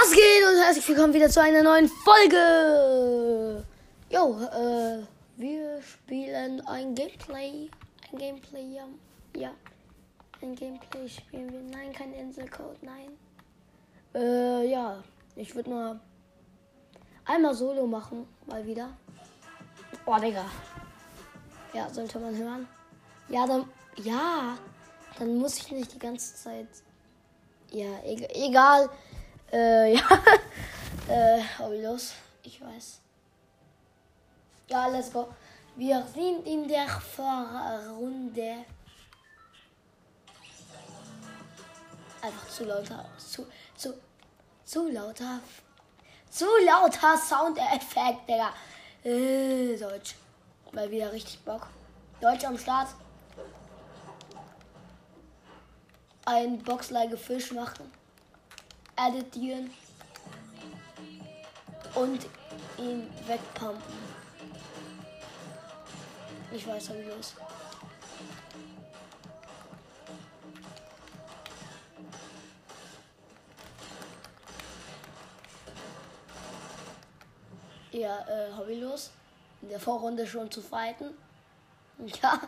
Was 0.00 0.12
geht 0.12 0.44
und 0.48 0.62
herzlich 0.62 0.88
willkommen 0.88 1.12
wieder 1.12 1.28
zu 1.28 1.42
einer 1.42 1.60
neuen 1.60 1.88
Folge. 1.88 3.64
Jo, 4.10 4.38
äh, 4.42 5.02
wir 5.36 5.82
spielen 5.82 6.64
ein 6.68 6.94
Gameplay. 6.94 7.68
Ein 8.12 8.18
Gameplay, 8.18 8.76
ja. 8.76 8.84
Ja. 9.34 9.50
Ein 10.40 10.54
Gameplay 10.54 11.08
spielen 11.08 11.52
wir. 11.52 11.62
Nein, 11.62 11.92
kein 11.92 12.12
Inselcode, 12.12 12.80
nein. 12.80 13.10
Äh, 14.14 14.70
ja. 14.70 15.02
Ich 15.34 15.52
würde 15.56 15.70
nur 15.70 16.00
einmal 17.24 17.54
Solo 17.54 17.84
machen, 17.84 18.28
mal 18.46 18.64
wieder. 18.64 18.90
Boah, 20.04 20.20
Digga. 20.20 20.44
Ja, 21.72 21.88
sollte 21.92 22.20
man 22.20 22.36
hören. 22.36 22.68
Ja, 23.30 23.48
dann, 23.48 23.64
ja. 23.96 24.56
Dann 25.18 25.38
muss 25.38 25.58
ich 25.58 25.72
nicht 25.72 25.92
die 25.92 25.98
ganze 25.98 26.36
Zeit. 26.36 26.68
Ja, 27.72 28.00
egal. 28.04 28.28
egal. 28.32 28.90
Äh, 29.52 29.94
ja. 29.94 30.02
äh, 31.08 31.42
hobbylos. 31.58 32.14
Ich 32.42 32.60
weiß. 32.60 33.00
Ja, 34.68 34.86
let's 34.88 35.12
go. 35.12 35.28
Wir 35.76 36.06
sind 36.14 36.46
in 36.46 36.68
der 36.68 36.88
Vorrunde. 36.88 38.64
Einfach 42.20 42.48
zu 42.48 42.64
lauter. 42.64 43.04
Zu, 43.16 43.46
zu, 43.76 43.94
zu 44.64 44.88
lauter. 44.90 45.40
Zu 46.30 46.46
lauter 46.66 47.16
Soundeffekt, 47.16 48.28
Digga. 48.28 48.52
Äh, 49.04 49.76
Deutsch. 49.76 50.16
Mal 50.72 50.90
wieder 50.90 51.10
richtig 51.12 51.38
Bock. 51.44 51.68
Deutsch 52.20 52.44
am 52.44 52.58
Start. 52.58 52.88
Ein 56.26 56.58
boxleige 56.58 57.16
Fisch 57.16 57.52
machen 57.52 57.90
editieren 59.06 59.70
und 61.94 62.26
ihn 62.78 63.08
wegpumpen. 63.26 63.82
Ich 66.52 66.66
weiß 66.66 66.92
wie 66.94 67.02
los. 67.02 67.34
Ja, 77.90 78.24
äh, 78.28 78.56
hobbylos. 78.56 79.10
In 79.60 79.70
der 79.70 79.80
Vorrunde 79.80 80.26
schon 80.26 80.50
zu 80.50 80.60
fighten. 80.60 81.14
Ja, 82.22 82.40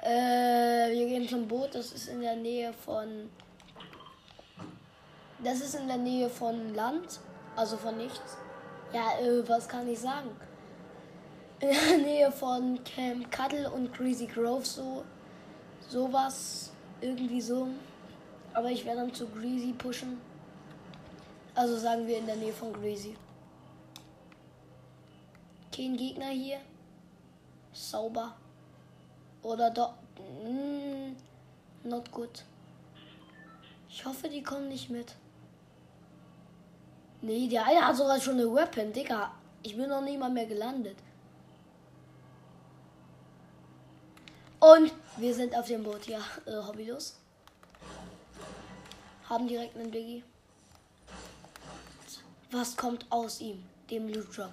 äh, 0.00 0.90
wir 0.92 1.06
gehen 1.06 1.28
zum 1.28 1.46
Boot. 1.46 1.74
Das 1.74 1.92
ist 1.92 2.08
in 2.08 2.22
der 2.22 2.36
Nähe 2.36 2.72
von 2.72 3.28
das 5.44 5.60
ist 5.60 5.74
in 5.74 5.86
der 5.86 5.98
Nähe 5.98 6.28
von 6.28 6.74
Land, 6.74 7.20
also 7.54 7.76
von 7.76 7.96
nichts. 7.96 8.36
Ja, 8.92 9.18
äh, 9.20 9.48
was 9.48 9.68
kann 9.68 9.88
ich 9.88 9.98
sagen? 9.98 10.30
In 11.60 11.68
der 11.70 11.98
Nähe 11.98 12.32
von 12.32 12.82
Camp 12.84 13.30
Cuddle 13.30 13.70
und 13.70 13.92
Greasy 13.96 14.26
Grove, 14.26 14.64
so 14.64 15.04
sowas, 15.88 16.72
irgendwie 17.00 17.40
so. 17.40 17.68
Aber 18.52 18.70
ich 18.70 18.84
werde 18.84 19.00
dann 19.00 19.14
zu 19.14 19.26
Greasy 19.28 19.72
pushen. 19.72 20.20
Also 21.54 21.76
sagen 21.76 22.06
wir 22.06 22.18
in 22.18 22.26
der 22.26 22.36
Nähe 22.36 22.52
von 22.52 22.72
Greasy. 22.72 23.16
Kein 25.74 25.96
Gegner 25.96 26.28
hier. 26.28 26.60
Sauber. 27.72 28.34
Oder 29.42 29.70
doch. 29.70 29.94
Mm, 30.44 31.14
not 31.88 32.10
good. 32.10 32.44
Ich 33.88 34.04
hoffe, 34.04 34.28
die 34.28 34.42
kommen 34.42 34.68
nicht 34.68 34.90
mit. 34.90 35.14
Nee, 37.24 37.48
der 37.48 37.64
eine 37.64 37.86
hat 37.86 37.96
sogar 37.96 38.20
schon 38.20 38.34
eine 38.34 38.54
Weapon, 38.54 38.92
Digga. 38.92 39.32
Ich 39.62 39.74
bin 39.74 39.88
noch 39.88 40.02
nicht 40.02 40.18
mal 40.18 40.28
mehr 40.28 40.44
gelandet. 40.44 40.98
Und 44.60 44.92
wir 45.16 45.34
sind 45.34 45.56
auf 45.56 45.66
dem 45.66 45.82
Boot, 45.82 46.06
ja, 46.06 46.18
äh, 46.44 46.62
hobbylos. 46.66 47.16
Haben 49.26 49.48
direkt 49.48 49.74
einen 49.74 49.90
Biggie. 49.90 50.22
Was 52.50 52.76
kommt 52.76 53.10
aus 53.10 53.40
ihm? 53.40 53.64
Dem 53.90 54.06
Loot 54.08 54.36
Drop. 54.36 54.52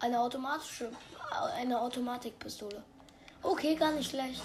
Eine 0.00 0.18
automatische, 0.18 0.90
eine 1.56 1.80
Automatikpistole. 1.80 2.82
Okay, 3.40 3.76
gar 3.76 3.92
nicht 3.92 4.10
schlecht. 4.10 4.42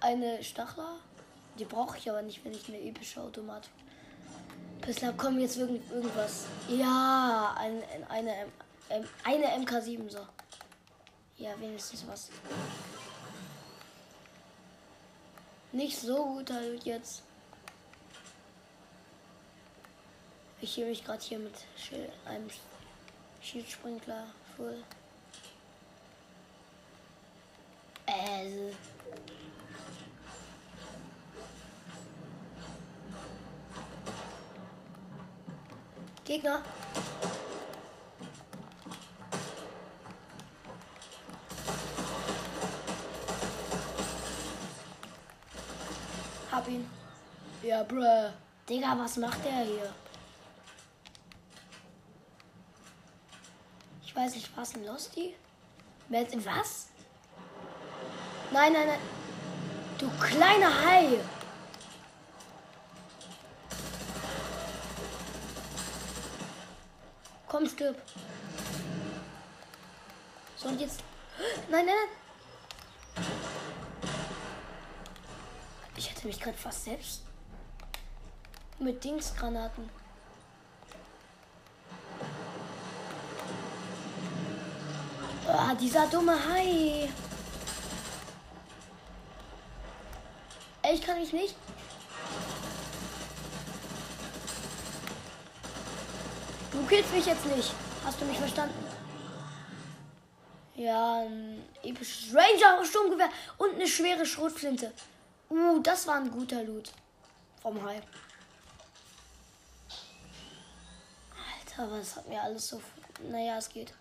Eine 0.00 0.42
Stachler. 0.42 0.96
Die 1.58 1.64
brauche 1.64 1.98
ich 1.98 2.10
aber 2.10 2.22
nicht, 2.22 2.44
wenn 2.44 2.52
ich 2.52 2.68
eine 2.68 2.80
epische 2.80 3.20
Automat. 3.20 3.68
Bisher 4.80 5.12
kommt 5.12 5.40
jetzt 5.40 5.56
irgend, 5.56 5.90
irgendwas. 5.90 6.46
Ja, 6.68 7.54
ein, 7.56 7.82
eine, 8.08 8.46
eine, 8.88 9.08
eine 9.24 9.64
MK7 9.64 10.10
so. 10.10 10.26
Ja, 11.38 11.58
wenigstens 11.60 12.04
was. 12.06 12.28
Nicht 15.72 15.98
so 15.98 16.24
gut 16.24 16.50
halt 16.50 16.84
jetzt. 16.84 17.22
Ich 20.60 20.74
hier 20.74 20.86
mich 20.86 21.04
gerade 21.04 21.22
hier 21.22 21.38
mit 21.38 21.54
Schild, 21.76 22.10
einem 22.24 22.48
Schildsprinkler 23.42 24.26
voll. 24.56 24.82
Äh. 28.06 28.72
Gegner. 36.34 36.60
Hab 46.50 46.66
ihn. 46.66 46.90
Ja, 47.62 47.84
bruh. 47.84 48.32
Digga, 48.68 48.98
was 48.98 49.16
macht 49.16 49.44
der 49.44 49.64
hier? 49.64 49.94
Ich 54.04 54.16
weiß 54.16 54.34
nicht, 54.34 54.56
was 54.56 54.74
ein 54.74 54.84
Losty? 54.86 55.36
Was? 56.08 56.88
Nein, 58.50 58.72
nein, 58.72 58.88
nein. 58.88 59.00
Du 59.98 60.10
kleiner 60.18 60.82
Hai. 60.84 61.20
Komm, 67.54 67.68
stirb. 67.68 67.94
So, 70.56 70.66
und 70.66 70.80
jetzt. 70.80 71.04
Nein, 71.70 71.86
nein, 71.86 71.94
nein. 73.16 73.24
Ich 75.96 76.10
hätte 76.10 76.26
mich 76.26 76.40
gerade 76.40 76.58
fast 76.58 76.82
selbst 76.82 77.22
mit 78.80 79.04
Dingsgranaten. 79.04 79.88
Oh, 85.46 85.76
dieser 85.80 86.08
dumme 86.08 86.32
Hai. 86.32 87.08
Ich 90.92 91.02
kann 91.02 91.20
mich 91.20 91.32
nicht 91.32 91.54
Du 96.74 96.84
killst 96.86 97.12
mich 97.14 97.24
jetzt 97.24 97.46
nicht. 97.46 97.72
Hast 98.04 98.20
du 98.20 98.24
mich 98.24 98.36
verstanden? 98.36 98.74
Ja, 100.74 101.20
ein 101.20 101.62
episches 101.84 102.34
Ranger 102.34 102.84
Sturmgewehr 102.84 103.30
und 103.58 103.76
eine 103.76 103.86
schwere 103.86 104.26
Schrotflinte. 104.26 104.92
Uh, 105.48 105.78
das 105.80 106.04
war 106.08 106.16
ein 106.16 106.32
guter 106.32 106.64
Loot 106.64 106.90
vom 107.62 107.80
Hype. 107.84 108.02
Alter, 111.76 111.92
was 111.92 112.16
hat 112.16 112.28
mir 112.28 112.42
alles 112.42 112.66
so. 112.66 112.82
Naja, 113.30 113.56
es 113.58 113.68
geht. 113.68 113.94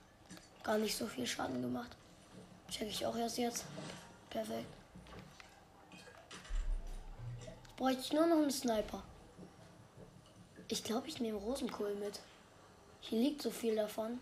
Gar 0.63 0.79
nicht 0.79 0.97
so 0.97 1.05
viel 1.05 1.27
Schaden 1.27 1.61
gemacht. 1.61 1.91
Check 2.71 2.89
ich 2.89 3.05
auch 3.05 3.15
erst 3.15 3.37
jetzt. 3.37 3.65
Perfekt. 4.31 4.65
Jetzt 7.45 7.75
bräuchte 7.77 8.01
ich 8.01 8.13
nur 8.13 8.25
noch 8.25 8.37
einen 8.37 8.51
Sniper. 8.51 9.03
Ich 10.69 10.83
glaube, 10.83 11.07
ich 11.07 11.19
nehme 11.19 11.37
Rosenkohl 11.37 11.93
mit. 11.95 12.19
Hier 13.09 13.19
liegt 13.19 13.41
so 13.41 13.51
viel 13.51 13.75
davon. 13.75 14.19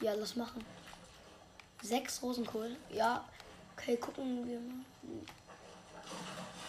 Ja, 0.00 0.12
lass 0.12 0.36
machen. 0.36 0.64
Sechs 1.80 2.20
Rosenkohl. 2.22 2.76
Ja. 2.90 3.24
Okay, 3.76 3.96
gucken 3.96 4.46
wir 4.46 4.60
mal. 4.60 4.84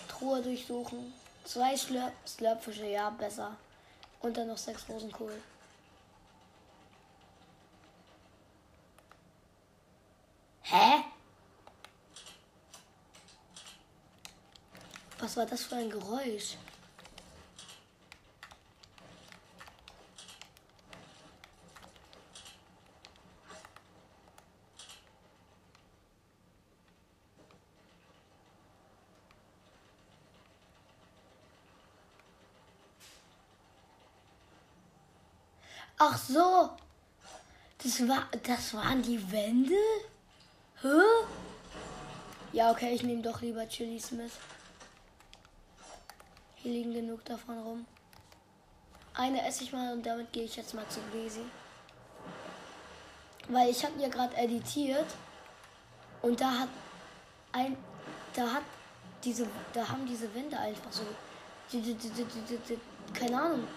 Truhe 0.08 0.42
durchsuchen. 0.42 1.14
Zwei 1.46 1.76
Slurp 1.76 2.14
Slurpfische, 2.28 2.86
ja, 2.86 3.10
besser. 3.10 3.58
Und 4.22 4.38
dann 4.38 4.48
noch 4.48 4.58
sechs 4.58 4.88
Rosenkohl. 4.88 5.42
Hä? 10.62 11.04
Was 15.18 15.36
war 15.36 15.48
das 15.48 15.64
für 15.64 15.76
ein 15.76 15.90
Geräusch? 15.90 16.56
Ach 36.02 36.18
so. 36.18 36.70
Das, 37.84 37.99
war, 38.10 38.28
das 38.44 38.74
waren 38.74 39.02
die 39.02 39.32
Wände? 39.32 39.76
Hä? 40.82 40.88
Ja, 42.52 42.72
okay, 42.72 42.94
ich 42.94 43.04
nehme 43.04 43.22
doch 43.22 43.42
lieber 43.42 43.68
Chilis 43.68 44.12
mit. 44.12 44.32
Hier 46.56 46.74
liegen 46.74 46.94
genug 46.94 47.24
davon 47.24 47.60
rum. 47.60 47.86
Eine 49.14 49.46
esse 49.48 49.64
ich 49.64 49.72
mal 49.72 49.94
und 49.94 50.06
damit 50.06 50.34
gehe 50.34 50.44
ich 50.44 50.56
jetzt 50.56 50.74
mal 50.74 50.88
zu 50.90 51.00
Daisy. 51.14 51.46
Weil 53.48 53.70
ich 53.70 53.84
habe 53.84 54.00
ja 54.02 54.08
gerade 54.10 54.36
editiert 54.36 55.08
und 56.22 56.40
da 56.42 56.52
hat 56.60 56.70
ein 57.52 57.78
da 58.34 58.54
hat 58.54 58.64
diese 59.24 59.48
da 59.74 59.88
haben 59.88 60.06
diese 60.06 60.34
Wände 60.34 60.58
einfach 60.58 60.92
so 60.92 61.04
keine 63.14 63.42
Ahnung. 63.42 63.68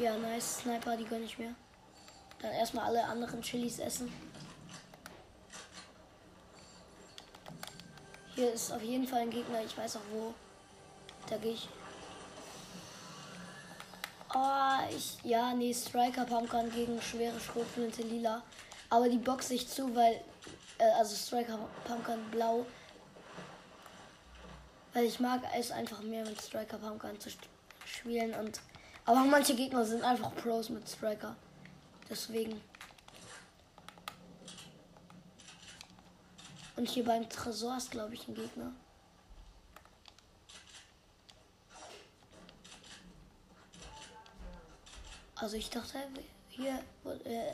Ja, 0.00 0.16
nice 0.16 0.60
Sniper, 0.60 0.96
die 0.96 1.04
gönne 1.04 1.26
ich 1.26 1.38
mir. 1.38 1.54
Dann 2.40 2.52
erstmal 2.52 2.86
alle 2.86 3.04
anderen 3.04 3.42
Chilis 3.42 3.78
essen. 3.78 4.10
Hier 8.34 8.50
ist 8.54 8.72
auf 8.72 8.82
jeden 8.82 9.06
Fall 9.06 9.20
ein 9.20 9.30
Gegner, 9.30 9.62
ich 9.62 9.76
weiß 9.76 9.96
auch 9.96 10.10
wo. 10.10 10.32
Da 11.28 11.36
gehe 11.36 11.52
ich. 11.52 11.68
Oh, 14.34 14.96
ich. 14.96 15.18
Ja, 15.22 15.52
nee, 15.52 15.74
Striker 15.74 16.24
Pumpkin 16.24 16.72
gegen 16.72 17.02
schwere 17.02 17.38
Schrotflinte 17.38 18.00
lila. 18.00 18.42
Aber 18.88 19.06
die 19.06 19.18
boxe 19.18 19.52
ich 19.52 19.68
zu, 19.68 19.94
weil. 19.94 20.18
Äh, 20.78 20.90
also 20.92 21.14
Striker 21.14 21.58
Pumpkin 21.84 22.24
blau. 22.30 22.64
Weil 24.94 25.04
ich 25.04 25.20
mag 25.20 25.42
es 25.54 25.70
einfach 25.70 26.00
mehr 26.00 26.24
mit 26.24 26.40
Striker 26.40 26.78
Pumpkin 26.78 27.20
zu 27.20 27.28
spielen 27.84 28.34
und. 28.34 28.62
Aber 29.10 29.24
manche 29.24 29.56
Gegner 29.56 29.84
sind 29.84 30.04
einfach 30.04 30.32
Pros 30.36 30.68
mit 30.68 30.88
Striker. 30.88 31.34
Deswegen. 32.08 32.60
Und 36.76 36.88
hier 36.88 37.04
beim 37.04 37.28
Tresor 37.28 37.76
ist, 37.76 37.90
glaube 37.90 38.14
ich, 38.14 38.28
ein 38.28 38.36
Gegner. 38.36 38.70
Also 45.34 45.56
ich 45.56 45.70
dachte, 45.70 45.98
hier 46.48 46.78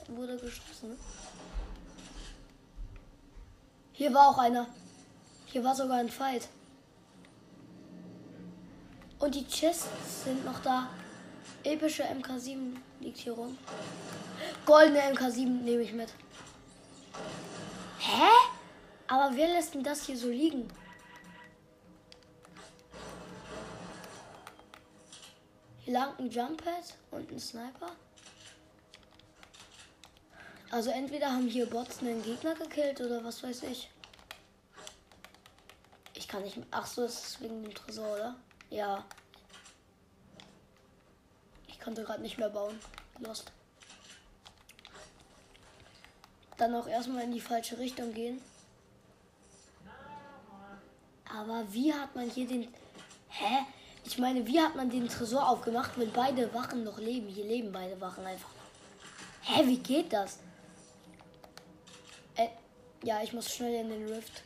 wurde 0.09 0.37
geschossen. 0.37 0.99
Hier 3.95 4.13
war 4.13 4.29
auch 4.29 4.37
einer. 4.37 4.67
Hier 5.47 5.65
war 5.65 5.75
sogar 5.75 5.97
ein 5.97 6.11
Fight. 6.11 6.51
Und 9.19 9.35
die 9.35 9.47
Chests 9.49 10.25
sind 10.25 10.45
noch 10.45 10.61
da. 10.61 10.91
Epische 11.67 12.05
MK7 12.05 12.77
liegt 13.01 13.19
hier 13.19 13.33
rum. 13.33 13.59
Goldene 14.65 15.01
MK7 15.13 15.47
nehme 15.47 15.83
ich 15.83 15.93
mit. 15.93 16.15
Hä? 17.99 18.31
Aber 19.09 19.37
wer 19.37 19.49
lässt 19.49 19.75
denn 19.75 19.83
das 19.83 20.07
hier 20.07 20.17
so 20.17 20.29
liegen? 20.29 20.69
Hier 25.81 25.95
lang 25.95 26.17
ein 26.19 26.31
Jump 26.31 26.63
Pad 26.65 26.95
und 27.11 27.31
ein 27.33 27.41
Sniper. 27.41 27.91
Also 30.71 30.91
entweder 30.91 31.33
haben 31.33 31.49
hier 31.49 31.67
Bots 31.67 31.99
einen 32.01 32.23
Gegner 32.23 32.55
gekillt 32.55 33.01
oder 33.01 33.25
was 33.25 33.43
weiß 33.43 33.65
ich. 33.65 33.91
Ich 36.15 36.29
kann 36.29 36.43
nicht. 36.43 36.59
Ach 36.71 36.87
so, 36.87 37.05
ist 37.05 37.41
wegen 37.41 37.65
dem 37.65 37.75
Tresor, 37.75 38.15
oder? 38.15 38.37
Ja. 38.71 39.05
Konnte 41.87 42.03
gerade 42.03 42.21
nicht 42.21 42.37
mehr 42.37 42.49
bauen. 42.51 42.81
Lost. 43.21 43.53
Dann 46.57 46.75
auch 46.75 46.89
erstmal 46.89 47.23
in 47.23 47.31
die 47.31 47.41
falsche 47.41 47.79
Richtung 47.79 48.13
gehen. 48.13 48.43
Aber 51.33 51.65
wie 51.73 51.95
hat 51.95 52.13
man 52.17 52.29
hier 52.29 52.49
den. 52.49 52.75
Hä? 53.29 53.59
Ich 54.05 54.19
meine, 54.19 54.45
wie 54.49 54.61
hat 54.61 54.75
man 54.75 54.91
den 54.91 55.07
Tresor 55.07 55.49
aufgemacht, 55.49 55.93
wenn 55.97 56.11
beide 56.11 56.53
Wachen 56.53 56.83
noch 56.83 56.99
leben? 56.99 57.29
Hier 57.29 57.45
leben 57.45 57.71
beide 57.71 58.01
Wachen 58.01 58.27
einfach. 58.27 58.51
Hä, 59.43 59.65
wie 59.69 59.79
geht 59.79 60.13
das? 60.13 60.41
Äh, 62.35 62.49
ja, 63.05 63.23
ich 63.23 63.33
muss 63.33 63.55
schnell 63.55 63.83
in 63.83 63.91
den 63.91 64.09
Rift. 64.09 64.43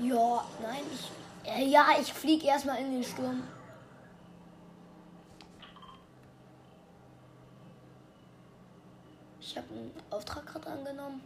Ja, 0.00 0.44
nein, 0.62 0.82
ich. 0.92 1.50
Äh, 1.50 1.64
ja, 1.64 1.86
ich 2.00 2.12
fliege 2.12 2.46
erstmal 2.46 2.78
in 2.78 2.92
den 2.92 3.04
Sturm. 3.04 3.42
Ich 9.40 9.56
habe 9.56 9.66
einen 9.70 9.92
Auftrag 10.10 10.46
gerade 10.46 10.68
angenommen. 10.68 11.22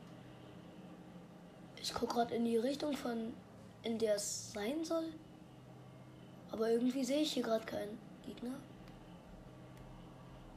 Ich 1.76 1.92
gucke 1.92 2.14
gerade 2.14 2.34
in 2.34 2.44
die 2.44 2.56
Richtung 2.56 2.96
von 2.96 3.34
in 3.82 3.98
der 3.98 4.14
es 4.14 4.52
sein 4.52 4.84
soll. 4.84 5.12
Aber 6.50 6.70
irgendwie 6.70 7.04
sehe 7.04 7.22
ich 7.22 7.32
hier 7.32 7.42
gerade 7.42 7.64
keinen 7.64 7.98
Gegner. 8.24 8.54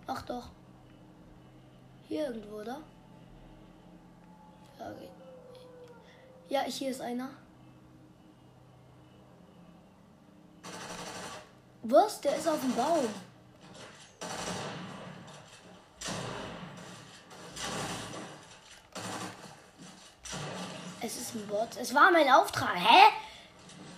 Ach 0.08 0.22
doch. 0.22 0.50
Hier 2.08 2.28
irgendwo, 2.28 2.58
oder? 2.58 2.82
Ja, 4.78 4.92
okay. 4.92 5.10
ja 6.50 6.62
hier 6.62 6.92
ist 6.92 7.02
einer. 7.02 7.30
Was? 11.84 12.20
Der 12.22 12.36
ist 12.36 12.48
auf 12.48 12.60
dem 12.62 12.76
Baum. 12.76 13.08
Es 21.02 21.18
ist 21.18 21.36
ein 21.36 21.46
Bot. 21.46 21.78
Es 21.80 21.94
war 21.94 22.10
mein 22.12 22.28
Auftrag. 22.32 22.76
Hä? 22.76 23.12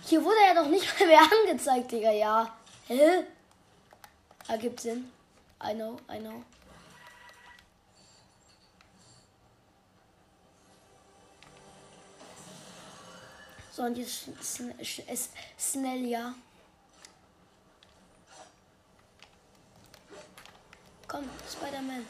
Hier 0.04 0.22
wurde 0.22 0.36
ja 0.46 0.54
doch 0.54 0.68
nicht 0.68 0.86
mehr 1.06 1.20
angezeigt, 1.20 1.90
Digga. 1.90 2.10
Ja. 2.10 2.54
Hä? 2.86 3.24
Ergibt 4.48 4.80
Sinn. 4.80 5.10
I 5.62 5.74
know, 5.74 5.98
I 6.12 6.18
know. 6.18 6.42
So, 13.72 13.84
und 13.84 13.96
jetzt 13.96 14.28
schnell, 15.58 16.04
ja. 16.06 16.34
Komm, 21.18 21.28
Spider-Man. 21.48 22.06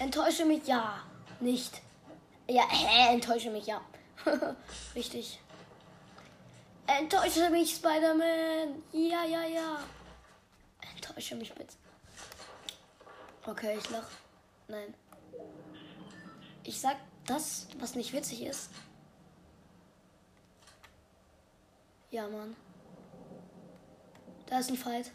Enttäusche 0.00 0.44
mich 0.44 0.66
ja 0.66 1.04
nicht. 1.38 1.80
Ja, 2.48 2.64
hä, 2.68 3.12
enttäusche 3.12 3.50
mich 3.50 3.66
ja. 3.66 3.80
Richtig. 4.96 5.38
Enttäusche 6.88 7.48
mich, 7.50 7.76
Spider-Man. 7.76 8.82
Ja, 8.92 9.24
ja, 9.24 9.44
ja. 9.44 9.78
Enttäusche 10.96 11.36
mich 11.36 11.54
bitte. 11.54 11.76
Okay, 13.46 13.78
ich 13.78 13.88
lach. 13.90 14.08
Nein. 14.66 14.94
Ich 16.64 16.80
sag 16.80 16.96
das, 17.26 17.68
was 17.78 17.94
nicht 17.94 18.12
witzig 18.12 18.42
ist. 18.42 18.70
Ja, 22.10 22.26
Mann. 22.28 22.56
Da 24.46 24.58
ist 24.58 24.70
ein 24.70 24.76
Fight. 24.76 25.12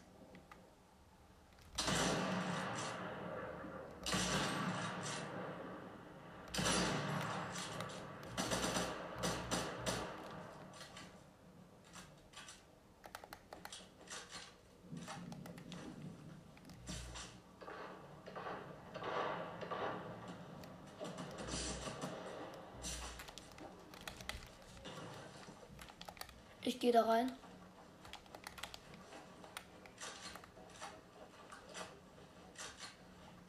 Ich 26.63 26.80
gehe 26.80 26.91
da 26.91 27.03
rein. 27.03 27.32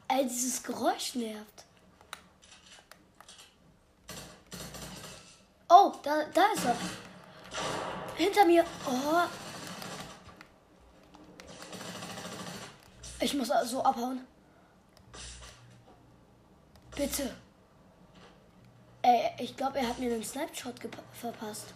Ey, 0.07 0.27
dieses 0.27 0.61
Geräusch 0.63 1.15
nervt. 1.15 1.65
Oh, 5.69 5.91
da, 6.03 6.23
da 6.33 6.45
ist 6.53 6.65
er. 6.65 6.75
Hinter 8.15 8.45
mir. 8.45 8.63
Oh. 8.85 9.23
Ich 13.19 13.33
muss 13.33 13.49
so 13.65 13.83
abhauen. 13.83 14.27
Bitte. 16.95 17.33
Ey, 19.01 19.31
ich 19.39 19.55
glaube, 19.55 19.79
er 19.79 19.87
hat 19.87 19.99
mir 19.99 20.13
einen 20.13 20.23
Snapshot 20.23 20.75
verpasst. 21.11 21.73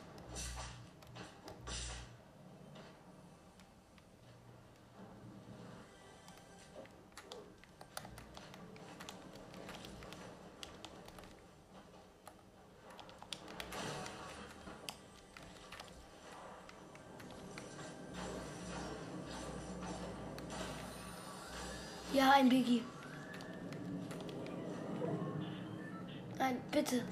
Ja, 22.17 22.31
ein 22.31 22.49
Biggie. 22.49 22.81
Nein, 26.39 26.57
bitte. 26.71 27.03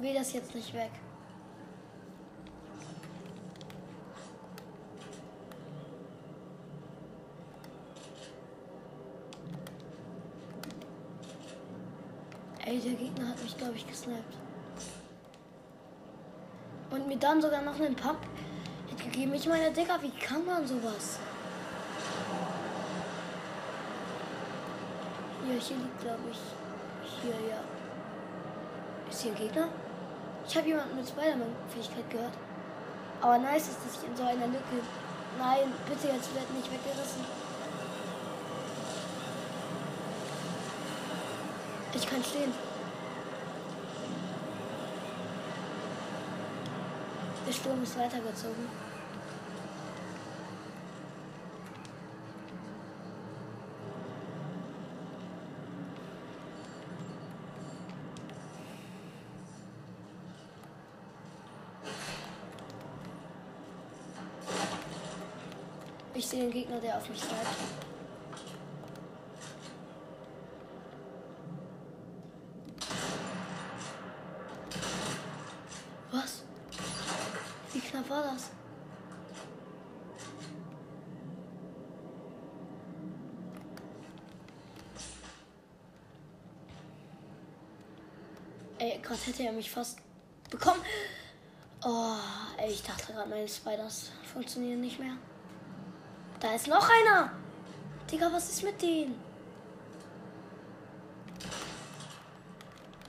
Will 0.00 0.12
das 0.12 0.34
jetzt 0.34 0.54
nicht 0.54 0.74
weg. 0.74 0.90
Ey, 12.66 12.80
der 12.80 12.92
Gegner 12.92 13.28
hat 13.30 13.42
mich, 13.42 13.56
glaube 13.56 13.76
ich, 13.76 13.86
gesnappt. 13.86 14.36
Und 16.90 17.08
mir 17.08 17.16
dann 17.16 17.40
sogar 17.40 17.62
noch 17.62 17.80
einen 17.80 17.96
Pump 17.96 18.18
gegeben. 19.02 19.32
Ich 19.32 19.46
meine, 19.46 19.72
Digga, 19.72 20.02
wie 20.02 20.10
kann 20.10 20.44
man 20.44 20.66
sowas? 20.66 21.18
Hier 25.66 25.78
liegt, 25.78 26.00
glaube 26.02 26.20
ich. 26.30 26.38
Hier, 27.22 27.48
ja. 27.48 27.60
Ist 29.10 29.22
hier 29.22 29.32
ein 29.32 29.38
Gegner? 29.38 29.68
Ich 30.46 30.54
habe 30.54 30.68
jemanden 30.68 30.96
mit 30.96 31.08
Spider-Man-Fähigkeit 31.08 32.10
gehört. 32.10 32.34
Aber 33.22 33.38
nice 33.38 33.68
ist, 33.68 33.78
dass 33.78 34.02
ich 34.02 34.08
in 34.08 34.14
so 34.14 34.24
einer 34.24 34.46
Lücke. 34.46 34.82
Nein, 35.38 35.72
bitte 35.88 36.08
jetzt 36.08 36.34
wird 36.34 36.52
nicht 36.52 36.70
weggerissen. 36.70 37.24
Ich 41.94 42.10
kann 42.10 42.22
stehen. 42.22 42.52
Der 47.46 47.52
Sturm 47.52 47.82
ist 47.82 47.98
weitergezogen. 47.98 48.68
Ich 66.16 66.28
sehe 66.28 66.44
den 66.44 66.52
Gegner, 66.74 66.80
der 66.80 66.96
auf 66.96 67.08
mich 67.08 67.18
steigt. 67.18 67.46
Was? 76.10 76.42
Wie 77.72 77.80
knapp 77.80 78.08
war 78.08 78.22
das? 78.22 78.50
Ey, 88.78 88.98
gerade 89.00 89.20
hätte 89.20 89.42
er 89.44 89.52
mich 89.52 89.70
fast 89.70 89.98
bekommen. 90.50 90.80
Oh, 91.84 92.16
ey, 92.58 92.70
ich 92.70 92.82
dachte 92.82 93.12
gerade, 93.12 93.28
meine 93.28 93.48
Spiders 93.48 94.10
funktionieren 94.32 94.80
nicht 94.80 94.98
mehr. 94.98 95.16
Da 96.44 96.54
ist 96.54 96.66
noch 96.66 96.86
einer. 96.90 97.32
Digga, 98.12 98.30
was 98.30 98.50
ist 98.50 98.62
mit 98.64 98.82
denen? 98.82 99.18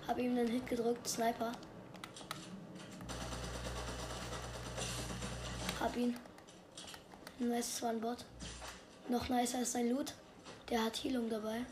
Hab 0.07 0.17
ihm 0.17 0.37
einen 0.37 0.47
Hit 0.47 0.65
gedrückt, 0.65 1.05
Sniper. 1.05 1.51
Hab 5.81 5.97
ihn. 5.97 6.17
Nice, 7.37 7.73
es 7.73 7.81
war 7.81 7.89
ein 7.89 7.99
Bot. 7.99 8.23
Noch 9.09 9.27
nicer 9.27 9.63
ist 9.63 9.73
sein 9.73 9.89
Loot. 9.89 10.13
Der 10.69 10.85
hat 10.85 11.03
Heilung 11.03 11.29
dabei. 11.29 11.65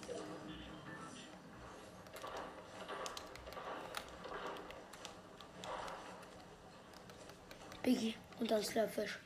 Biggie 7.81 8.15
und 8.41 8.51
dann 8.51 8.61
Slurpfish. 8.61 9.17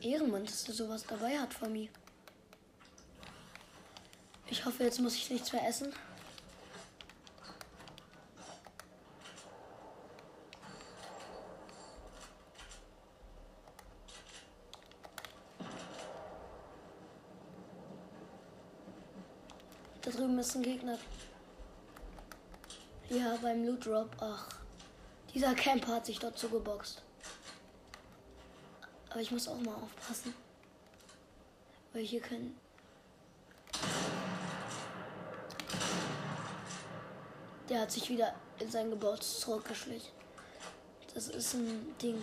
Ehrenmann, 0.00 0.44
dass 0.44 0.64
du 0.64 0.72
sowas 0.72 1.04
dabei 1.06 1.38
hat 1.38 1.52
von 1.52 1.72
mir. 1.72 1.88
Ich 4.50 4.64
hoffe, 4.64 4.84
jetzt 4.84 5.00
muss 5.00 5.14
ich 5.14 5.30
nichts 5.30 5.52
mehr 5.52 5.66
essen. 5.66 5.92
Da 20.02 20.10
drüben 20.10 20.38
ist 20.38 20.54
ein 20.54 20.62
Gegner. 20.62 20.98
Ja, 23.10 23.36
beim 23.42 23.64
Loot 23.64 23.84
Drop. 23.84 24.16
Ach, 24.20 24.48
dieser 25.34 25.54
Camper 25.54 25.96
hat 25.96 26.06
sich 26.06 26.18
dort 26.18 26.38
zugeboxt. 26.38 27.02
Aber 29.10 29.20
ich 29.20 29.30
muss 29.30 29.48
auch 29.48 29.58
mal 29.60 29.74
aufpassen. 29.74 30.34
Weil 31.92 32.02
hier 32.02 32.20
können. 32.20 32.58
Der 37.68 37.82
hat 37.82 37.90
sich 37.90 38.08
wieder 38.08 38.34
in 38.58 38.70
sein 38.70 38.90
Gebäude 38.90 39.20
zurückgeschlichen. 39.20 40.10
Das 41.14 41.28
ist 41.28 41.54
ein 41.54 41.94
Ding. 42.00 42.22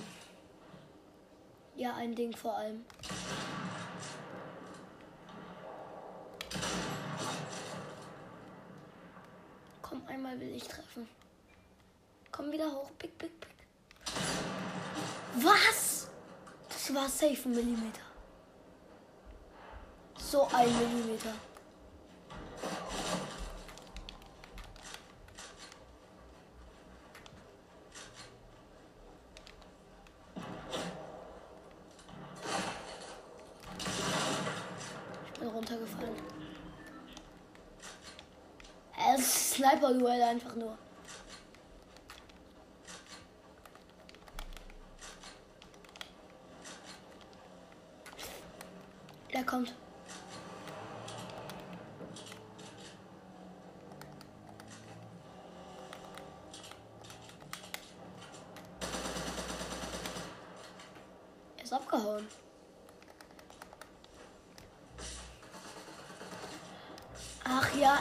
Ja, 1.75 1.96
ein 1.96 2.15
Ding 2.15 2.36
vor 2.36 2.56
allem. 2.56 2.86
Komm, 9.82 10.01
einmal 10.08 10.39
will 10.39 10.56
ich 10.56 10.68
treffen. 10.68 11.08
Komm 12.32 12.51
wieder 12.51 12.72
hoch. 12.72 12.89
Pick, 12.98 13.18
pick, 13.18 13.39
pick. 13.39 13.56
Was? 15.36 16.04
Das 16.86 16.94
war 16.94 17.10
safe 17.10 17.50
ein 17.50 17.56
Millimeter. 17.56 18.01
So 20.20 20.48
ein 20.54 20.68
Millimeter. 20.77 21.34
Ich 35.34 35.39
bin 35.39 35.48
runtergefallen. 35.48 36.15
Es 39.15 39.20
ist 39.22 39.54
Sniper-Duell 39.56 40.22
einfach 40.22 40.54
nur. 40.56 40.77
Der 49.34 49.44
kommt. 49.44 49.74
Er 61.58 61.63
ist 61.63 61.64
abgehauen. 61.75 62.27
Ach 67.44 67.75
ja, 67.75 68.00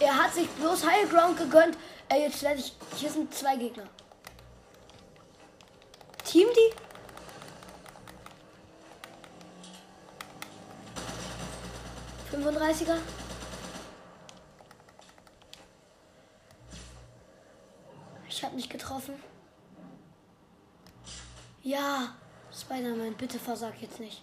er 0.00 0.16
hat 0.16 0.32
sich 0.32 0.48
bloß 0.50 0.86
High 0.86 1.10
Ground 1.10 1.36
gegönnt. 1.36 1.76
Ey, 2.08 2.22
jetzt 2.22 2.42
werde 2.42 2.60
ich. 2.60 2.74
Hier 2.96 3.10
sind 3.10 3.34
zwei 3.34 3.56
Gegner. 3.56 3.86
Team 6.24 6.48
die? 6.54 6.74
35er. 12.36 12.98
Ich 18.28 18.44
habe 18.44 18.54
nicht 18.54 18.70
getroffen. 18.70 19.20
Ja, 21.62 22.14
Spider-Man, 22.68 23.14
bitte 23.14 23.38
versag 23.38 23.80
jetzt 23.80 23.98
nicht. 23.98 24.20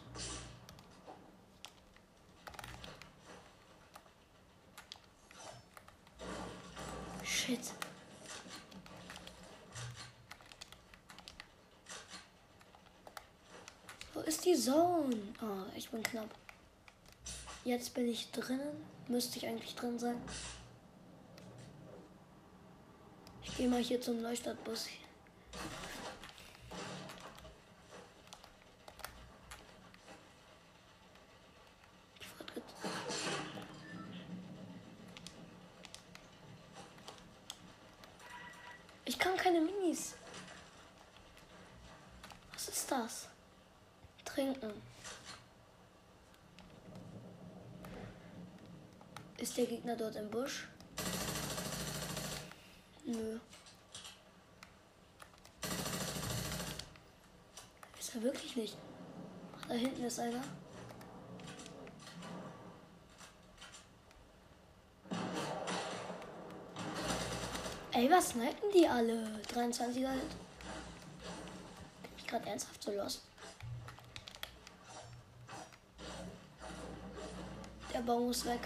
shit. 7.23 7.59
Wo 14.13 14.19
ist 14.21 14.45
die 14.45 14.55
Zone? 14.55 15.15
Ah, 15.41 15.65
ich 15.75 15.89
bin 15.89 16.03
knapp. 16.03 16.29
Jetzt 17.63 17.95
bin 17.95 18.07
ich 18.07 18.29
drinnen. 18.29 18.85
Müsste 19.07 19.37
ich 19.37 19.47
eigentlich 19.47 19.73
drin 19.73 19.97
sein. 19.97 20.21
Ich 23.43 23.57
gehe 23.57 23.67
mal 23.67 23.81
hier 23.81 23.99
zum 23.99 24.21
Neustadtbus. 24.21 24.87
Ich 39.07 39.19
kann 39.19 39.37
keine 39.37 39.61
Minis. 39.61 40.15
Was 42.53 42.67
ist 42.67 42.91
das? 42.91 43.27
Trinken. 44.25 44.73
Ist 49.37 49.57
der 49.57 49.67
Gegner 49.85 49.97
dort 49.97 50.15
im 50.15 50.31
Busch? 50.31 50.67
Nö. 53.05 53.39
Ist 57.99 58.15
er 58.15 58.23
wirklich 58.23 58.55
nicht? 58.55 58.75
Da 59.67 59.75
hinten 59.75 60.03
ist 60.03 60.19
einer. 60.19 60.41
Ey, 67.91 68.09
was 68.09 68.29
snipen 68.29 68.71
die 68.73 68.87
alle? 68.87 69.39
23er 69.53 70.07
halt. 70.07 70.29
Bin 72.01 72.17
ich 72.17 72.25
gerade 72.25 72.49
ernsthaft 72.49 72.81
so 72.81 72.91
los? 72.91 73.21
Der 77.93 77.99
Baum 77.99 78.25
muss 78.25 78.43
weg. 78.45 78.61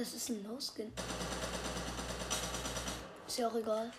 Das 0.00 0.14
ist 0.14 0.30
ein 0.30 0.42
No-Skin. 0.42 0.90
Ist 3.26 3.36
ja 3.38 3.48
auch 3.48 3.54
egal. 3.54 3.92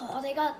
Oh, 0.00 0.22
Digga. 0.22 0.56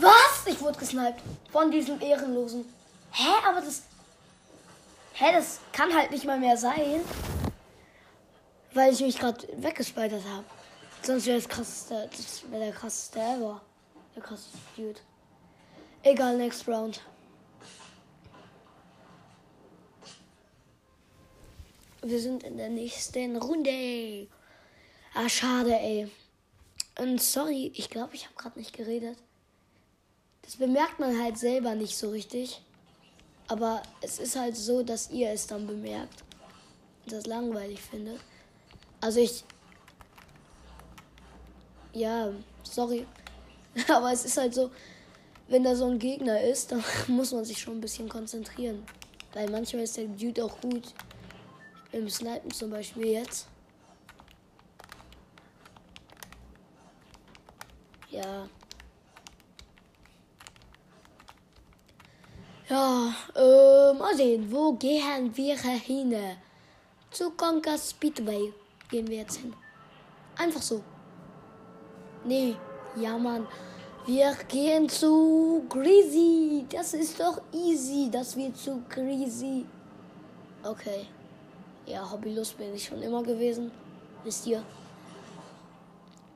Was? 0.00 0.47
Ich 0.58 0.64
wurde 0.64 0.76
gesniped. 0.76 1.22
Von 1.52 1.70
diesem 1.70 2.00
Ehrenlosen. 2.00 2.64
Hä? 3.12 3.28
Aber 3.46 3.60
das. 3.60 3.84
Hä? 5.12 5.26
Das 5.32 5.60
kann 5.70 5.94
halt 5.94 6.10
nicht 6.10 6.24
mal 6.24 6.40
mehr 6.40 6.56
sein. 6.56 7.00
Weil 8.74 8.92
ich 8.92 9.00
mich 9.00 9.16
gerade 9.16 9.46
weggespeichert 9.62 10.24
habe. 10.24 10.44
Sonst 11.02 11.26
wäre 11.26 11.38
das 11.38 11.48
krasseste. 11.48 12.10
Das 12.10 12.50
wäre 12.50 12.64
der 12.64 12.72
krasseste 12.72 13.20
ever. 13.20 13.60
Der 14.16 14.22
krasseste 14.24 14.58
Dude. 14.76 14.98
Egal, 16.02 16.36
next 16.36 16.66
round. 16.66 17.02
Wir 22.02 22.20
sind 22.20 22.42
in 22.42 22.56
der 22.56 22.70
nächsten 22.70 23.36
Runde. 23.36 24.26
Ah, 25.14 25.28
schade, 25.28 25.78
ey. 25.78 26.10
Und 26.98 27.22
sorry, 27.22 27.70
ich 27.76 27.88
glaube, 27.90 28.16
ich 28.16 28.24
habe 28.24 28.34
gerade 28.34 28.58
nicht 28.58 28.72
geredet. 28.72 29.18
Das 30.48 30.56
bemerkt 30.56 30.98
man 30.98 31.22
halt 31.22 31.36
selber 31.36 31.74
nicht 31.74 31.94
so 31.94 32.08
richtig. 32.08 32.62
Aber 33.48 33.82
es 34.00 34.18
ist 34.18 34.34
halt 34.34 34.56
so, 34.56 34.82
dass 34.82 35.10
ihr 35.10 35.30
es 35.30 35.46
dann 35.46 35.66
bemerkt. 35.66 36.24
Und 37.04 37.12
das 37.12 37.26
langweilig 37.26 37.78
findet. 37.82 38.18
Also 38.98 39.20
ich. 39.20 39.44
Ja, 41.92 42.32
sorry. 42.62 43.06
Aber 43.88 44.10
es 44.10 44.24
ist 44.24 44.38
halt 44.38 44.54
so, 44.54 44.70
wenn 45.48 45.64
da 45.64 45.76
so 45.76 45.84
ein 45.84 45.98
Gegner 45.98 46.40
ist, 46.40 46.72
dann 46.72 46.82
muss 47.08 47.32
man 47.32 47.44
sich 47.44 47.58
schon 47.58 47.76
ein 47.76 47.82
bisschen 47.82 48.08
konzentrieren. 48.08 48.86
Weil 49.34 49.50
manchmal 49.50 49.82
ist 49.82 49.98
der 49.98 50.06
Dude 50.06 50.46
auch 50.46 50.58
gut. 50.62 50.94
Im 51.92 52.08
Snipen 52.08 52.50
zum 52.52 52.70
Beispiel 52.70 53.08
jetzt. 53.08 53.48
Ja. 58.08 58.48
Ja, 62.68 63.14
äh, 63.34 63.94
mal 63.94 64.14
sehen, 64.14 64.52
wo 64.52 64.74
gehen 64.74 65.34
wir 65.34 65.56
hin? 65.56 66.14
Zu 67.10 67.30
Conker 67.30 67.78
Speedway 67.78 68.52
gehen 68.90 69.08
wir 69.08 69.18
jetzt 69.18 69.36
hin. 69.36 69.54
Einfach 70.36 70.60
so. 70.60 70.82
Nee, 72.24 72.56
ja 72.96 73.16
Mann. 73.16 73.46
Wir 74.04 74.34
gehen 74.48 74.86
zu 74.86 75.64
Greasy. 75.70 76.66
Das 76.68 76.92
ist 76.92 77.18
doch 77.18 77.40
easy, 77.52 78.10
dass 78.10 78.36
wir 78.36 78.54
zu 78.54 78.82
Greasy. 78.90 79.64
Okay. 80.62 81.06
Ja, 81.86 82.10
hobbylos 82.10 82.52
bin 82.52 82.74
ich 82.74 82.84
schon 82.84 83.00
immer 83.00 83.22
gewesen. 83.22 83.70
Wisst 84.24 84.46
ihr? 84.46 84.62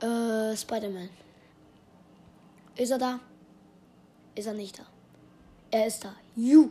Äh, 0.00 0.56
Spider-Man. 0.56 1.10
Ist 2.74 2.90
er 2.90 2.98
da? 2.98 3.20
Ist 4.34 4.46
er 4.46 4.54
nicht 4.54 4.78
da? 4.78 4.84
Er 5.70 5.86
ist 5.86 6.02
da. 6.02 6.21
You. 6.34 6.70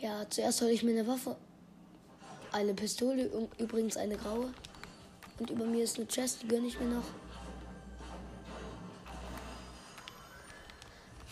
Ja, 0.00 0.28
zuerst 0.28 0.60
hole 0.60 0.72
ich 0.72 0.82
mir 0.82 0.92
eine 0.92 1.06
Waffe. 1.06 1.36
Eine 2.52 2.74
Pistole, 2.74 3.30
übrigens 3.58 3.96
eine 3.96 4.16
graue. 4.16 4.52
Und 5.38 5.50
über 5.50 5.64
mir 5.64 5.84
ist 5.84 5.96
eine 5.96 6.06
Chest, 6.06 6.42
die 6.42 6.48
gönne 6.48 6.66
ich 6.66 6.78
mir 6.80 6.86
noch. 6.86 7.04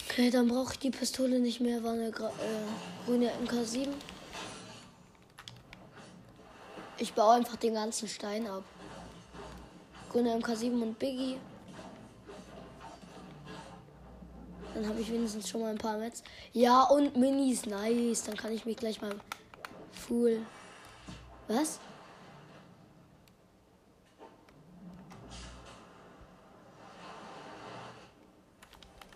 Okay, 0.09 0.31
dann 0.31 0.47
brauche 0.47 0.75
ich 0.75 0.79
die 0.79 0.91
Pistole 0.91 1.41
nicht 1.41 1.61
mehr. 1.61 1.83
War 1.83 1.93
eine 1.93 2.13
gra 2.13 2.29
äh, 2.29 3.05
grüne 3.05 3.33
MK7. 3.45 3.89
Ich 6.99 7.13
baue 7.15 7.35
einfach 7.35 7.57
den 7.57 7.75
ganzen 7.75 8.07
Stein 8.07 8.47
ab. 8.47 8.63
Grüne 10.11 10.37
MK7 10.37 10.81
und 10.81 10.99
Biggie. 10.99 11.39
Dann 14.75 14.89
habe 14.89 15.01
ich 15.01 15.11
wenigstens 15.11 15.49
schon 15.49 15.61
mal 15.61 15.71
ein 15.71 15.79
paar 15.79 15.97
Mets. 15.97 16.25
Ja, 16.53 16.83
und 16.83 17.17
Minis, 17.17 17.65
nice. 17.67 18.25
Dann 18.25 18.37
kann 18.37 18.53
ich 18.53 18.65
mich 18.67 18.77
gleich 18.77 19.01
mal 19.01 19.15
Fool. 19.93 20.45
Was? 21.47 21.79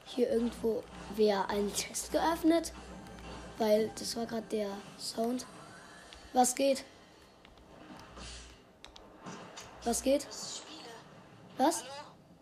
Hier 0.06 0.30
irgendwo 0.30 0.84
wäre 1.16 1.48
ein 1.48 1.72
Chest 1.74 2.12
geöffnet. 2.12 2.72
Weil 3.58 3.90
das 3.98 4.16
war 4.16 4.26
gerade 4.26 4.46
der 4.52 4.70
Sound. 4.98 5.44
Was 6.32 6.54
geht? 6.54 6.84
Was 9.82 10.02
geht? 10.02 10.26
Was? 11.56 11.82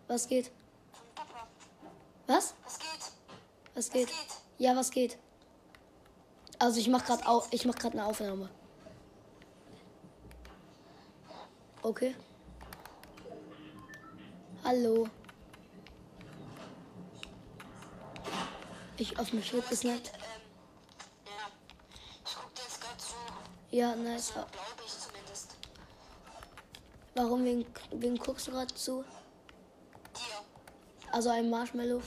Was 0.07 0.27
geht? 0.27 0.51
Was? 2.27 2.53
Was 2.63 2.79
geht? 2.79 2.86
Was 3.77 3.91
geht? 3.91 4.07
geht? 4.07 4.17
Ja, 4.57 4.75
was 4.75 4.89
geht? 4.89 5.19
Also 6.57 6.79
ich 6.79 6.87
mach 6.87 7.05
gerade 7.05 7.27
auf, 7.27 7.47
ich 7.51 7.63
mach 7.63 7.75
gerade 7.75 7.99
eine 7.99 8.07
Aufnahme. 8.07 8.49
Okay. 11.83 12.15
Hallo. 14.63 15.07
Ich 18.97 19.19
auf 19.19 19.31
mich 19.31 19.53
wird 19.53 19.69
gesnappt. 19.69 20.11
Ähm, 20.11 20.21
ja. 21.27 21.31
Ich 22.25 22.35
guck 22.35 22.55
dir 22.55 22.63
jetzt 22.63 22.81
gerade 22.81 22.97
zu. 22.97 23.15
Ja, 23.69 23.95
nice. 23.95 24.31
Glaube 24.31 24.49
ich 24.83 24.91
zumindest. 24.99 25.55
Warum, 27.13 27.45
wen, 27.45 27.63
wen 27.91 28.17
guckst 28.17 28.47
du 28.47 28.53
gerade 28.53 28.73
zu? 28.73 29.03
Dir. 30.15 31.11
Also 31.11 31.29
ein 31.29 31.47
Marshmallow? 31.47 32.01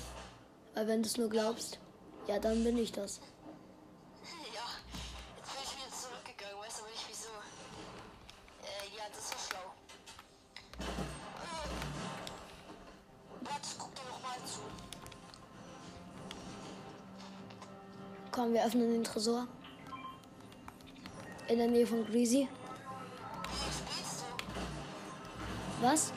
Weil 0.80 0.88
wenn 0.88 1.02
du 1.02 1.08
es 1.08 1.18
nur 1.18 1.28
glaubst, 1.28 1.78
ja, 2.26 2.38
dann 2.38 2.64
bin 2.64 2.78
ich 2.78 2.90
das. 2.90 3.20
Ja. 4.54 4.62
Jetzt 5.36 5.52
bin 5.52 5.62
ich 5.62 5.76
wieder 5.76 5.90
zurückgegangen. 5.94 6.56
Weißt 6.58 6.78
du 6.78 6.82
aber 6.84 6.90
nicht 6.92 7.04
wieso? 7.06 7.28
Äh, 8.62 8.96
ja, 8.96 9.04
das 9.14 9.30
war 9.30 9.38
schlau. 9.46 9.74
Äh, 10.78 11.68
Warte, 13.42 13.68
guck 13.76 13.94
dir 13.94 14.04
noch 14.08 14.22
mal 14.22 14.38
zu. 14.46 14.60
Komm, 18.32 18.54
wir 18.54 18.64
öffnen 18.64 18.90
den 18.90 19.04
Tresor. 19.04 19.48
In 21.48 21.58
der 21.58 21.68
Nähe 21.68 21.86
von 21.86 22.06
Greasy. 22.06 22.48
Was? 25.82 26.14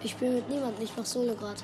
Ich 0.00 0.12
spiele 0.12 0.36
mit 0.36 0.48
niemandem, 0.48 0.84
ich 0.84 0.96
mach 0.96 1.04
Solo 1.04 1.34
gerade. 1.34 1.60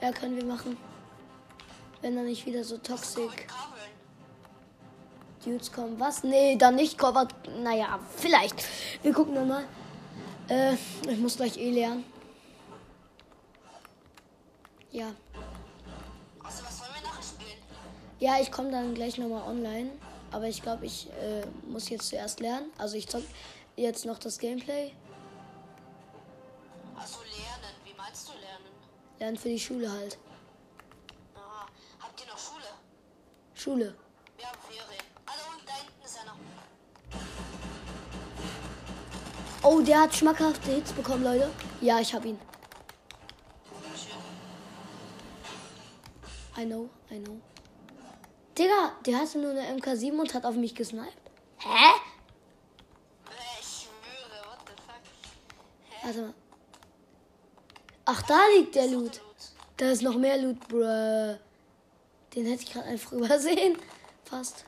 Ja, 0.00 0.12
können 0.12 0.36
wir 0.36 0.44
machen. 0.44 0.76
Wenn 2.02 2.14
da 2.14 2.22
nicht 2.22 2.44
wieder 2.44 2.62
so 2.62 2.76
toxic. 2.76 3.48
Dudes 5.42 5.72
kommen. 5.72 5.98
Was? 5.98 6.22
Nee, 6.22 6.56
dann 6.56 6.74
nicht 6.74 6.98
covered. 6.98 7.34
Naja, 7.62 7.98
vielleicht. 8.14 8.64
Wir 9.02 9.14
gucken 9.14 9.34
dann 9.34 9.48
mal. 9.48 9.64
Äh, 10.48 10.74
ich 11.08 11.18
muss 11.18 11.36
gleich 11.36 11.56
eh 11.56 11.70
lernen. 11.70 12.04
Ja. 14.90 15.14
Also, 16.42 16.64
was 16.64 16.80
wollen 16.80 16.90
wir 16.94 17.02
nachher 17.02 17.22
spielen? 17.22 17.58
Ja, 18.20 18.40
ich 18.40 18.52
komme 18.52 18.70
dann 18.70 18.94
gleich 18.94 19.16
nochmal 19.18 19.48
online. 19.48 19.90
Aber 20.30 20.48
ich 20.48 20.60
glaube, 20.62 20.84
ich 20.84 21.08
äh, 21.10 21.46
muss 21.68 21.88
jetzt 21.88 22.08
zuerst 22.08 22.40
lernen. 22.40 22.70
Also 22.76 22.96
ich 22.96 23.08
zock 23.08 23.22
jetzt 23.76 24.04
noch 24.04 24.18
das 24.18 24.38
Gameplay. 24.38 24.92
Also, 26.96 27.18
lernen. 27.20 27.74
Wie 27.84 27.94
meinst 27.96 28.28
du 28.28 28.32
lernen? 28.32 28.64
Lernen 29.18 29.36
für 29.36 29.48
die 29.48 29.60
Schule 29.60 29.90
halt. 29.90 30.18
Aha. 31.34 31.66
Habt 32.00 32.20
ihr 32.20 32.26
noch 32.26 32.38
Schule? 32.38 32.66
Schule. 33.54 34.03
Oh, 39.66 39.80
der 39.80 40.02
hat 40.02 40.14
schmackhafte 40.14 40.72
Hits 40.72 40.92
bekommen, 40.92 41.24
Leute. 41.24 41.50
Ja, 41.80 41.98
ich 41.98 42.12
hab 42.14 42.26
ihn. 42.26 42.38
I 46.58 46.66
know, 46.66 46.90
I 47.10 47.18
know. 47.18 47.40
Digga, 48.58 48.92
der 49.06 49.18
hatte 49.18 49.38
nur 49.38 49.52
eine 49.52 49.80
MK7 49.80 50.20
und 50.20 50.34
hat 50.34 50.44
auf 50.44 50.54
mich 50.54 50.74
gesniped. 50.74 51.08
Hä? 51.58 51.94
Ich 53.58 53.88
schwöre, 53.88 54.44
what 54.44 54.58
the 54.66 54.74
fuck? 54.86 56.04
Warte 56.04 56.20
mal. 56.20 56.34
Ach, 58.04 58.22
da 58.22 58.38
liegt 58.56 58.74
der. 58.74 58.86
Loot. 58.88 59.22
Da 59.78 59.90
ist 59.90 60.02
noch 60.02 60.16
mehr 60.16 60.36
Loot, 60.36 60.68
bruh. 60.68 61.38
Den 62.34 62.46
hätte 62.46 62.64
ich 62.64 62.72
gerade 62.72 62.86
einfach 62.86 63.12
übersehen. 63.18 63.78
Fast. 64.24 64.66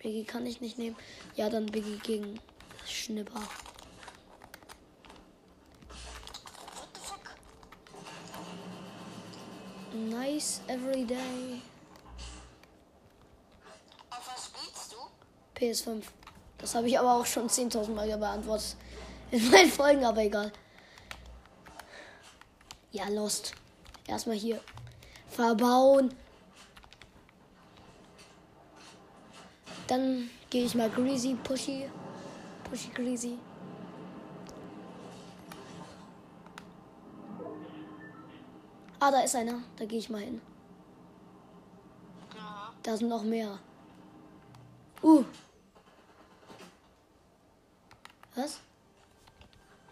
Biggie 0.00 0.24
kann 0.24 0.44
ich 0.44 0.60
nicht 0.60 0.76
nehmen. 0.76 0.96
Ja, 1.34 1.48
dann 1.48 1.64
Biggie 1.66 1.98
gegen 1.98 2.38
Schnipper. 2.86 3.40
What 6.76 6.88
the 6.94 7.00
fuck? 7.00 7.34
Nice 9.94 10.60
every 10.68 11.04
day. 11.04 11.62
Auf 14.10 14.26
was 14.26 14.46
spielst 14.46 14.92
du? 14.92 14.98
PS5. 15.58 16.02
Das 16.58 16.74
habe 16.74 16.88
ich 16.88 16.98
aber 16.98 17.14
auch 17.14 17.26
schon 17.26 17.48
10.000 17.48 17.90
Mal 17.90 18.16
beantwortet. 18.16 18.76
In 19.30 19.50
meinen 19.50 19.70
Folgen, 19.70 20.04
aber 20.04 20.22
egal. 20.22 20.52
Ja, 22.92 23.08
Lost. 23.08 23.54
Erstmal 24.06 24.36
hier 24.36 24.60
verbauen. 25.28 26.14
Dann 29.86 30.30
gehe 30.50 30.64
ich 30.64 30.74
mal 30.74 30.90
Greasy, 30.90 31.34
Pushy. 31.42 31.88
Pushy, 32.72 32.88
Greasy. 32.88 33.38
Ah, 38.98 39.10
da 39.10 39.20
ist 39.20 39.36
einer. 39.36 39.62
Da 39.76 39.84
gehe 39.84 39.98
ich 39.98 40.08
mal 40.08 40.22
hin. 40.22 40.40
Aha. 42.34 42.72
Da 42.82 42.96
sind 42.96 43.10
noch 43.10 43.24
mehr. 43.24 43.58
Uh. 45.02 45.22
Was? 48.36 48.58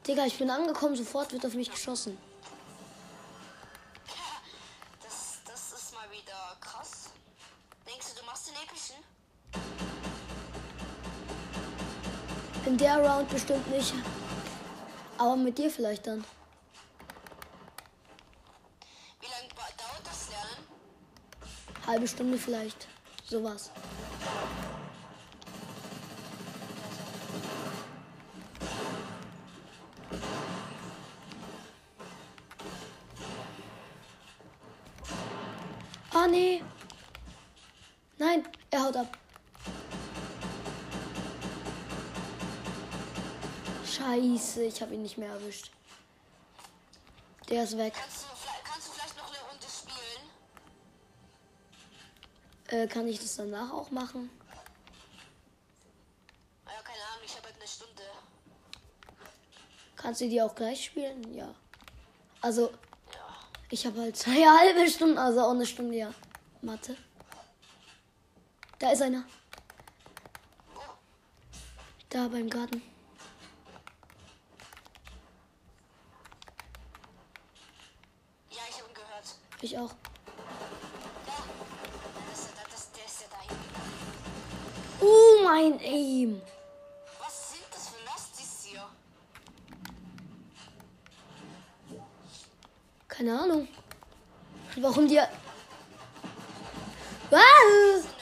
Digga, 0.07 0.25
ich 0.25 0.39
bin 0.39 0.49
angekommen, 0.49 0.97
sofort 0.97 1.35
wird 1.35 1.45
auf 1.45 1.53
mich 1.53 1.71
geschossen. 1.71 2.17
Das, 5.03 5.41
das 5.45 5.73
ist 5.75 5.93
mal 5.93 6.11
wieder 6.11 6.57
krass. 6.63 7.11
Denkst 7.87 8.15
du, 8.15 8.21
du 8.21 8.27
machst 8.27 8.49
den 8.49 8.55
epischen? 8.55 9.10
In 12.71 12.79
der 12.79 12.99
Round 12.99 13.29
bestimmt 13.29 13.69
nicht. 13.69 13.93
Aber 15.19 15.35
mit 15.35 15.59
dir 15.59 15.69
vielleicht 15.69 16.07
dann. 16.07 16.25
Wie 19.19 19.27
lange 19.27 19.49
dauert 19.77 20.03
das 20.05 20.29
Lernen? 20.31 21.85
Halbe 21.85 22.07
Stunde 22.07 22.39
vielleicht. 22.39 22.87
Sowas. 23.29 23.73
Ich 44.71 44.81
habe 44.81 44.95
ihn 44.95 45.03
nicht 45.03 45.19
mehr 45.19 45.31
erwischt. 45.33 45.71
Der 47.49 47.65
ist 47.65 47.77
weg. 47.77 47.93
Kannst 47.95 48.23
du, 48.23 48.27
vielleicht- 48.37 48.65
kannst 48.65 48.89
du 48.89 48.93
vielleicht 48.93 49.17
noch 49.17 49.29
eine 49.29 49.39
Runde 49.51 49.67
spielen? 49.67 50.31
Äh, 52.83 52.87
kann 52.87 53.09
ich 53.09 53.19
das 53.19 53.35
danach 53.37 53.73
auch 53.73 53.91
machen? 53.91 54.31
Ah 56.65 56.71
Ja, 56.77 56.83
keine 56.83 57.03
Ahnung, 57.13 57.25
ich 57.25 57.35
habe 57.37 57.47
halt 57.47 57.57
eine 57.57 57.67
Stunde. 57.67 58.03
Kannst 59.97 60.21
du 60.21 60.29
die 60.29 60.41
auch 60.41 60.55
gleich 60.55 60.85
spielen? 60.85 61.35
Ja. 61.35 61.53
Also, 62.41 62.71
Ja. 63.13 63.37
ich 63.71 63.85
habe 63.87 64.01
halt 64.01 64.17
zwei 64.25 64.45
halbe 64.47 64.89
Stunden, 64.89 65.19
also 65.19 65.41
auch 65.41 65.51
eine 65.51 65.67
Stunde, 65.67 65.97
ja. 65.97 66.15
Mathe. 66.63 66.97
Da 68.79 68.93
ist 68.93 69.03
einer. 69.03 69.25
Da 72.11 72.29
beim 72.29 72.49
Garten. 72.51 72.83
Ja, 78.51 78.59
ich 78.69 78.79
habe 78.81 78.89
ihn 78.89 78.95
gehört. 78.95 79.25
Ich 79.25 79.31
auch. 79.31 79.31
Da. 79.31 79.31
Das 79.31 79.31
ist, 79.31 79.31
ja- 79.31 79.31
das, 79.31 79.35
der 79.35 79.39
ist 79.39 79.41
ja 79.41 79.50
da 83.29 83.41
hinten. 83.41 83.65
Uh, 85.01 85.45
mein 85.45 85.81
Aim. 85.81 86.43
Was 87.19 87.53
sind 87.53 87.65
das 87.71 87.89
für 87.89 88.05
Lastis 88.05 88.67
hier? 88.67 88.87
Keine 93.09 93.41
Ahnung. 93.41 93.69
Warum 94.77 95.09
die... 95.09 95.21
Was? 97.31 98.20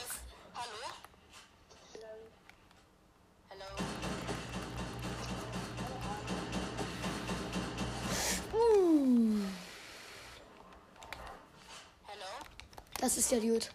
Ist 13.28 13.32
der 13.32 13.40
Dude. 13.40 13.66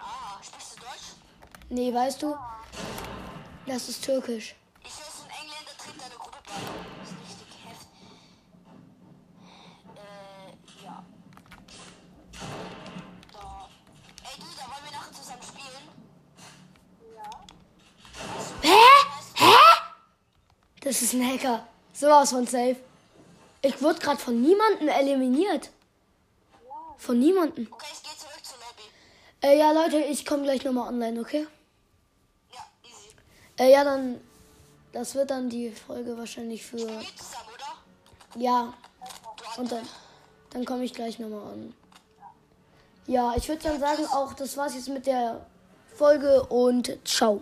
Ah, 0.00 0.42
sprichst 0.42 0.76
du 0.76 0.80
Deutsch? 0.80 1.14
Nee, 1.68 1.94
weißt 1.94 2.20
du? 2.20 2.36
Das 3.66 3.88
ist 3.88 4.04
türkisch. 4.04 4.56
Ich 4.84 4.90
höre, 4.90 5.06
so 5.06 5.22
ein 5.22 5.30
Engländer 5.30 5.70
tritt 5.78 6.00
deine 6.00 6.14
Gruppe 6.16 6.38
bei. 6.44 6.52
Das 7.00 7.10
ist 7.10 7.18
richtig 7.22 7.46
heftig. 7.68 7.88
Äh, 9.94 10.84
ja. 10.84 11.04
Da. 13.32 13.68
Ey, 14.24 14.40
du, 14.40 14.46
da 14.56 14.64
wollen 14.66 14.84
wir 14.84 14.92
nachher 14.98 15.12
zusammen 15.12 15.42
spielen. 15.42 15.84
Hä? 18.62 18.82
Hä? 19.34 19.54
Das 20.80 21.02
ist 21.02 21.12
ein 21.12 21.24
Hacker. 21.24 21.68
Sowas 21.92 22.30
von 22.30 22.46
safe. 22.46 22.76
Ich 23.62 23.80
wurde 23.80 24.00
gerade 24.00 24.18
von 24.18 24.40
niemandem 24.42 24.88
eliminiert. 24.88 25.70
Von 27.06 27.20
niemandem. 27.20 27.68
Okay, 27.70 27.86
ich 27.92 28.02
gehe 28.02 28.18
zurück 28.18 28.44
zur 28.44 28.58
Lobby. 28.58 28.82
Äh, 29.40 29.58
ja, 29.60 29.70
Leute, 29.70 29.98
ich 29.98 30.26
komme 30.26 30.42
gleich 30.42 30.64
nochmal 30.64 30.88
online, 30.88 31.20
okay? 31.20 31.46
Ja, 32.52 32.66
easy. 32.82 33.14
Äh, 33.58 33.70
ja, 33.70 33.84
dann. 33.84 34.20
Das 34.92 35.14
wird 35.14 35.30
dann 35.30 35.48
die 35.48 35.70
Folge 35.70 36.18
wahrscheinlich 36.18 36.66
für. 36.66 36.78
Zusammen, 36.78 37.04
oder? 37.54 38.42
Ja. 38.42 38.74
Und 39.56 39.70
dann. 39.70 39.88
Dann 40.50 40.64
komme 40.64 40.82
ich 40.82 40.94
gleich 40.94 41.20
nochmal 41.20 41.52
an. 41.52 41.74
Ja, 43.06 43.34
ich 43.36 43.48
würde 43.48 43.62
dann 43.62 43.78
sagen, 43.78 44.04
auch 44.06 44.32
das 44.32 44.56
war's 44.56 44.74
jetzt 44.74 44.88
mit 44.88 45.06
der 45.06 45.46
Folge 45.94 46.42
und 46.46 46.98
ciao. 47.04 47.40